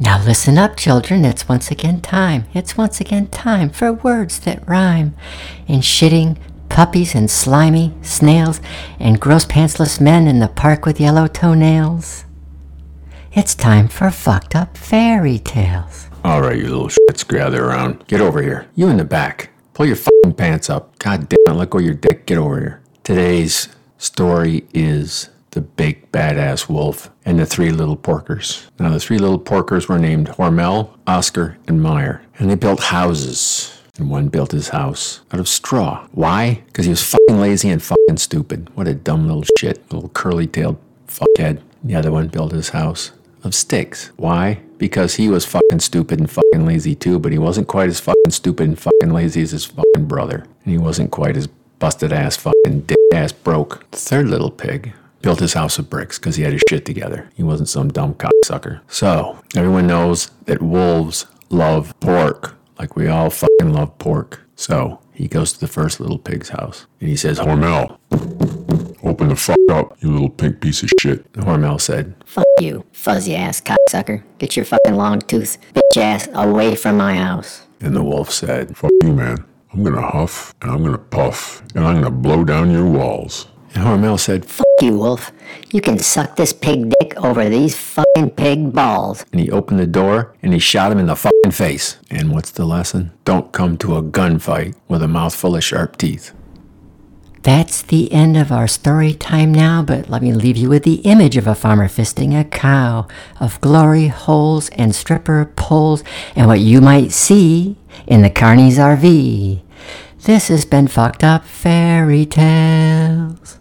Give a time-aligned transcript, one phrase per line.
[0.00, 1.24] Now listen up, children.
[1.24, 2.46] It's once again time.
[2.52, 5.14] It's once again time for words that rhyme.
[5.68, 6.36] In shitting,
[6.68, 8.60] puppies and slimy snails,
[8.98, 12.24] and gross pantsless men in the park with yellow toenails.
[13.32, 16.08] It's time for fucked up fairy tales.
[16.24, 18.06] All right, you little shits, gather around.
[18.08, 18.66] Get over here.
[18.74, 19.50] You in the back.
[19.74, 20.98] Pull your fucking pants up.
[20.98, 22.26] God damn it, let go your dick.
[22.26, 22.82] Get over here.
[23.04, 23.68] Today's
[23.98, 28.66] story is the big badass wolf and the three little porkers.
[28.78, 33.70] Now, the three little porkers were named Hormel, Oscar, and Mayer, and they built houses.
[33.96, 36.08] And one built his house out of straw.
[36.10, 36.64] Why?
[36.66, 38.68] Because he was fucking lazy and fucking stupid.
[38.74, 41.60] What a dumb little shit, little curly tailed fuckhead.
[41.84, 43.12] The other one built his house
[43.44, 44.10] of sticks.
[44.16, 44.60] Why?
[44.78, 48.30] Because he was fucking stupid and fucking lazy too, but he wasn't quite as fucking
[48.30, 50.44] stupid and fucking lazy as his fucking brother.
[50.64, 51.46] And he wasn't quite as
[51.78, 53.88] busted ass fucking dick ass broke.
[53.92, 54.92] The third little pig
[55.24, 57.30] built his house of bricks because he had his shit together.
[57.34, 58.80] He wasn't some dumb cocksucker.
[58.88, 64.42] So, everyone knows that wolves love pork, like we all fucking love pork.
[64.54, 67.96] So, he goes to the first little pig's house and he says, Hormel,
[69.02, 71.32] open the fuck up, you little pink piece of shit.
[71.32, 74.22] Hormel said, Fuck you, fuzzy ass cocksucker.
[74.38, 77.62] Get your fucking long tooth bitch ass away from my house.
[77.80, 79.42] and the wolf said, Fuck you, man.
[79.72, 83.48] I'm gonna huff and I'm gonna puff and I'm gonna blow down your walls.
[83.74, 85.32] And Hormel said, Fuck you, wolf.
[85.72, 89.24] You can suck this pig dick over these fucking pig balls.
[89.32, 91.98] and he opened the door and he shot him in the fucking face.
[92.10, 93.12] And what's the lesson?
[93.24, 96.32] Don't come to a gunfight with a mouthful of sharp teeth.
[97.42, 101.02] That's the end of our story time now, but let me leave you with the
[101.02, 103.06] image of a farmer fisting a cow,
[103.38, 106.02] of glory holes and stripper poles,
[106.34, 109.60] and what you might see in the Carney's RV.
[110.22, 113.58] This has been Fucked Up Fairy Tales.